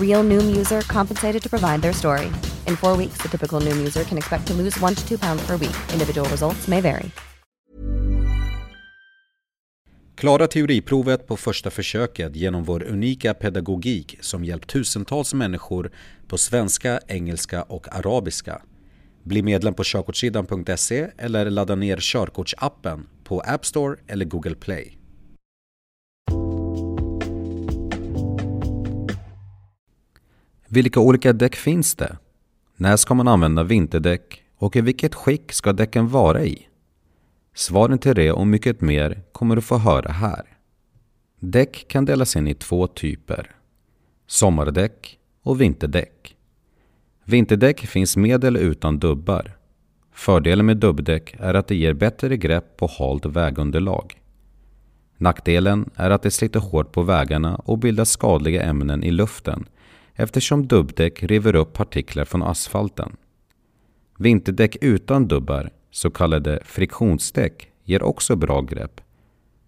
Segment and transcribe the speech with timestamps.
[0.00, 2.26] Real Noom user compensated to provide their story.
[2.66, 5.46] In four weeks, the typical Noom user can expect to lose one to two pounds
[5.46, 5.76] per week.
[5.92, 7.10] Individual results may vary.
[10.18, 15.90] Klara teoriprovet på första försöket genom vår unika pedagogik som hjälpt tusentals människor
[16.26, 18.62] på svenska, engelska och arabiska.
[19.22, 24.97] Bli medlem på körkortssidan.se eller ladda ner körkortsappen på App Store eller Google Play.
[30.70, 32.16] Vilka olika däck finns det?
[32.76, 36.66] När ska man använda vinterdäck och i vilket skick ska däcken vara i?
[37.54, 40.42] Svaren till det och mycket mer kommer du få höra här.
[41.40, 43.50] Däck kan delas in i två typer.
[44.26, 46.36] Sommardäck och vinterdäck.
[47.24, 49.56] Vinterdäck finns med eller utan dubbar.
[50.12, 54.20] Fördelen med dubbdäck är att det ger bättre grepp på halt vägunderlag.
[55.16, 59.66] Nackdelen är att det sliter hårt på vägarna och bildar skadliga ämnen i luften
[60.20, 63.16] eftersom dubbdäck river upp partiklar från asfalten.
[64.18, 69.00] Vinterdäck utan dubbar, så kallade friktionsdäck, ger också bra grepp,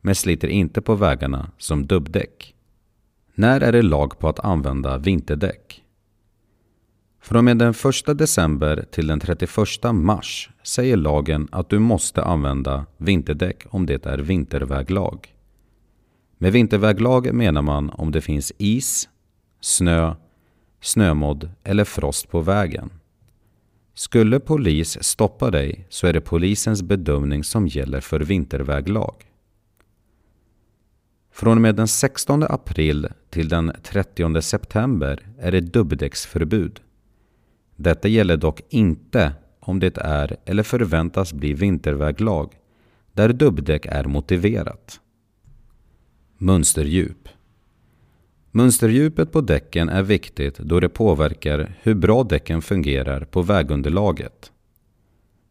[0.00, 2.54] men sliter inte på vägarna som dubbdäck.
[3.34, 5.84] När är det lag på att använda vinterdäck?
[7.22, 7.74] Från och med den
[8.08, 9.48] 1 december till den 31
[9.92, 15.34] mars säger lagen att du måste använda vinterdäck om det är vinterväglag.
[16.38, 19.08] Med vinterväglag menar man om det finns is,
[19.60, 20.14] snö,
[20.80, 22.90] snömodd eller frost på vägen.
[23.94, 29.14] Skulle polis stoppa dig så är det polisens bedömning som gäller för vinterväglag.
[31.32, 36.80] Från och med den 16 april till den 30 september är det dubbdäcksförbud.
[37.76, 42.54] Detta gäller dock inte om det är eller förväntas bli vinterväglag
[43.12, 45.00] där dubbdäck är motiverat.
[46.38, 47.28] Mönsterdjup
[48.52, 54.52] Mönsterdjupet på däcken är viktigt då det påverkar hur bra däcken fungerar på vägunderlaget.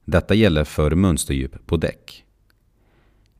[0.05, 2.25] Detta gäller för mönsterdjup på däck.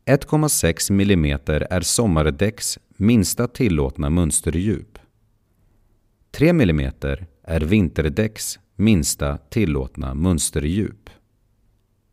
[0.06, 1.40] 1,6 mm
[1.70, 5.00] är sommardäcks minsta tillåtna mönsterdjup.
[6.31, 6.91] 3 mm
[7.44, 11.09] är vinterdäcks minsta tillåtna mönsterdjup.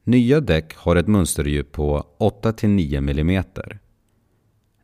[0.05, 3.45] Nya däck har ett mönsterdjup på 8-9 mm.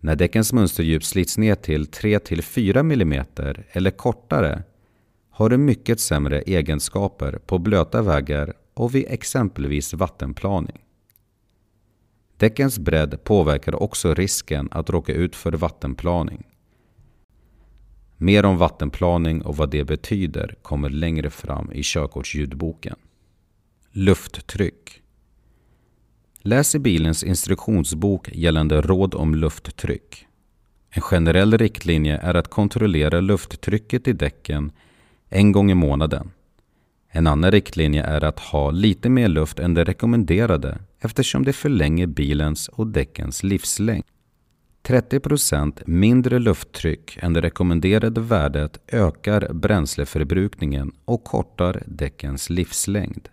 [0.04, 3.24] När däckens mönsterdjup slits ner till 3-4 mm
[3.72, 4.62] eller kortare
[5.30, 10.80] har det mycket sämre egenskaper på blöta vägar och vid exempelvis vattenplaning.
[12.36, 16.46] Däckens bredd påverkar också risken att råka ut för vattenplaning.
[18.16, 22.96] Mer om vattenplaning och vad det betyder kommer längre fram i körkortsljudboken.
[23.90, 25.01] Lufttryck
[26.44, 30.26] Läs i bilens instruktionsbok gällande råd om lufttryck.
[30.90, 34.72] En generell riktlinje är att kontrollera lufttrycket i däcken
[35.28, 36.30] en gång i månaden.
[37.10, 42.06] En annan riktlinje är att ha lite mer luft än det rekommenderade eftersom det förlänger
[42.06, 44.04] bilens och däckens livslängd.
[44.82, 53.28] 30% mindre lufttryck än det rekommenderade värdet ökar bränsleförbrukningen och kortar däckens livslängd.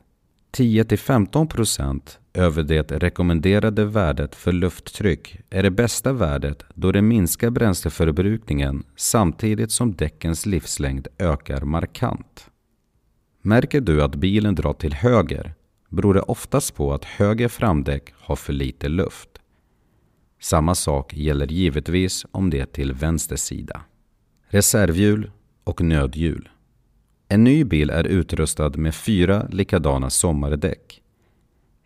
[0.57, 8.83] 10-15 över det rekommenderade värdet för lufttryck är det bästa värdet då det minskar bränsleförbrukningen
[8.95, 12.49] samtidigt som däckens livslängd ökar markant.
[13.41, 15.53] Märker du att bilen drar till höger
[15.89, 19.29] beror det oftast på att höger framdäck har för lite luft.
[20.41, 23.81] Samma sak gäller givetvis om det är till vänster sida.
[24.47, 25.31] Reservhjul
[25.63, 26.49] och nödhjul.
[27.27, 31.01] En ny bil är utrustad med fyra likadana sommardäck.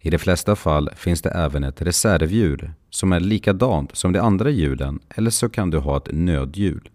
[0.06, 4.50] I de flesta fall finns det även ett reservhjul som är likadant som de andra
[4.50, 6.90] hjulen eller så kan du ha ett nödhjul.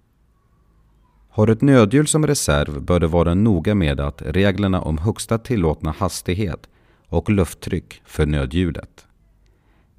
[1.28, 5.38] Har du ett nödhjul som reserv bör du vara noga med att reglerna om högsta
[5.38, 6.68] tillåtna hastighet
[7.06, 9.06] och lufttryck för nödhjulet.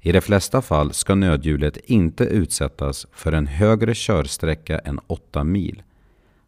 [0.00, 5.82] I de flesta fall ska nödhjulet inte utsättas för en högre körsträcka än 8 mil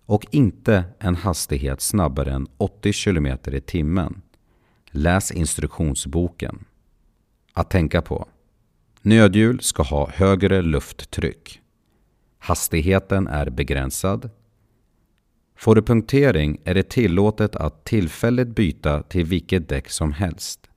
[0.07, 4.23] och inte en hastighet snabbare än 80 km i timmen.
[4.95, 6.65] Läs instruktionsboken.
[7.53, 8.29] Att tänka på.
[9.03, 11.61] Nödhjul ska ha högre lufttryck.
[12.39, 14.31] Hastigheten är begränsad.
[15.57, 20.71] Får du punktering är det tillåtet att tillfälligt byta till vilket däck som helst.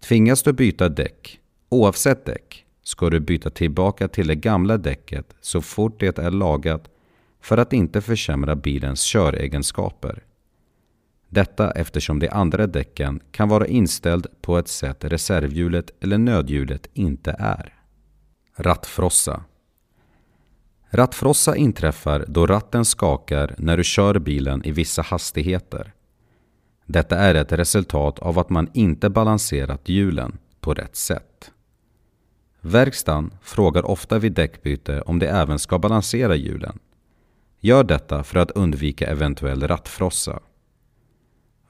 [0.00, 5.60] Tvingas du byta däck, oavsett däck, ska du byta tillbaka till det gamla däcket så
[5.60, 6.90] fort det är lagat
[7.40, 10.22] för att inte försämra bilens köregenskaper.
[11.36, 17.36] Detta eftersom de andra däcken kan vara inställd på ett sätt reservhjulet eller nödhjulet inte
[17.38, 17.74] är.
[18.56, 19.44] Rattfrossa
[20.90, 25.92] Rattfrossa inträffar då ratten skakar när du kör bilen i vissa hastigheter.
[26.86, 31.50] Detta är ett resultat av att man inte balanserat hjulen på rätt sätt.
[32.60, 36.78] Verkstaden frågar ofta vid däckbyte om de även ska balansera hjulen.
[37.60, 40.40] Gör detta för att undvika eventuell rattfrossa.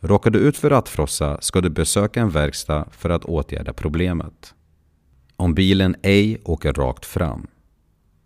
[0.00, 4.54] Råkar du ut för rattfrossa ska du besöka en verkstad för att åtgärda problemet.
[5.37, 7.46] Om bilen ej åker rakt fram.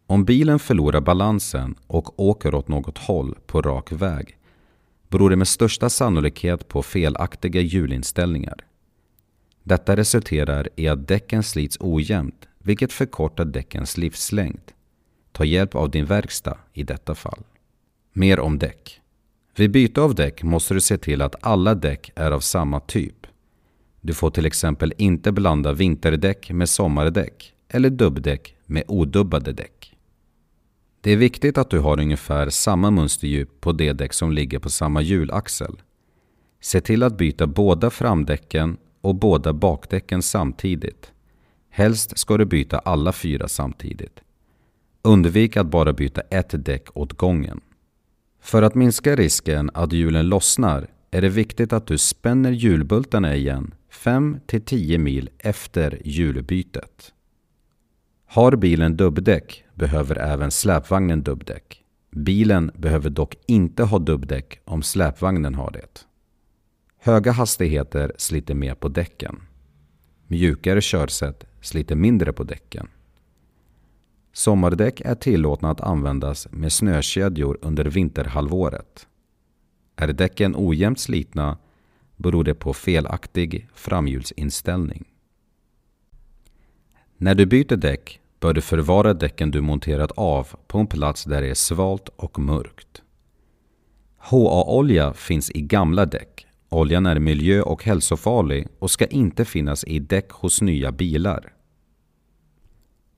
[0.07, 4.37] Om bilen förlorar balansen och åker åt något håll på rak väg
[5.09, 8.65] beror det med största sannolikhet på felaktiga hjulinställningar.
[9.63, 14.73] Detta resulterar i att däcken slits ojämnt vilket förkortar däckens livslängd.
[15.33, 17.45] Ta hjälp av din verkstad i detta fall.
[18.13, 19.00] Mer om däck.
[19.61, 23.27] Vid byte av däck måste du se till att alla däck är av samma typ.
[24.01, 29.97] Du får till exempel inte blanda vinterdäck med sommardäck eller dubbdäck med odubbade däck.
[31.01, 34.71] Det är viktigt att du har ungefär samma mönsterdjup på det däck som ligger på
[34.71, 35.83] samma hjulaxel.
[36.61, 41.13] Se till att byta båda framdäcken och båda bakdäcken samtidigt.
[41.71, 44.21] Helst ska du byta alla fyra samtidigt.
[45.03, 47.61] Undvik att bara byta ett däck åt gången.
[48.41, 53.75] För att minska risken att hjulen lossnar är det viktigt att du spänner hjulbultarna igen
[53.93, 57.13] 5-10 mil efter hjulbytet.
[58.27, 61.85] Har bilen dubbdäck behöver även släpvagnen dubbdäck.
[62.11, 66.07] Bilen behöver dock inte ha dubbdäck om släpvagnen har det.
[66.99, 69.43] Höga hastigheter sliter mer på däcken.
[70.27, 72.89] Mjukare körsätt sliter mindre på däcken.
[74.33, 79.07] Sommardäck är tillåtna att användas med snökedjor under vinterhalvåret.
[79.97, 81.59] Är däcken ojämnt slitna
[82.17, 85.05] beror det på felaktig framhjulsinställning.
[87.17, 91.43] När du byter däck bör du förvara däcken du monterat av på en plats där
[91.43, 93.03] det är svalt och mörkt.
[94.17, 96.47] HA-olja finns i gamla däck.
[96.69, 101.53] Oljan är miljö och hälsofarlig och ska inte finnas i däck hos nya bilar.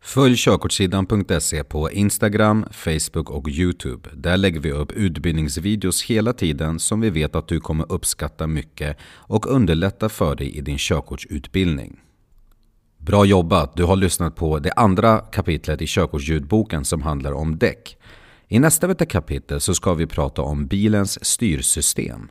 [0.05, 4.11] Följ körkortssidan.se på Instagram, Facebook och Youtube.
[4.15, 8.97] Där lägger vi upp utbildningsvideos hela tiden som vi vet att du kommer uppskatta mycket
[9.05, 12.01] och underlätta för dig i din körkortsutbildning.
[12.99, 13.77] Bra jobbat!
[13.77, 17.97] Du har lyssnat på det andra kapitlet i körkortsljudboken som handlar om däck.
[18.49, 22.31] I nästa kapitel så ska vi prata om bilens styrsystem.